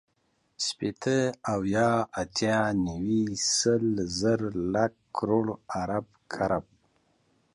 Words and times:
شپېته، 0.65 1.17
اويا، 1.53 1.89
اتيا، 2.21 2.59
نيوي، 2.85 3.23
سل، 3.57 3.85
زر، 4.19 4.41
لک، 4.73 4.93
کروړ، 5.17 5.45
ارب، 5.81 6.07
کرب 6.33 6.65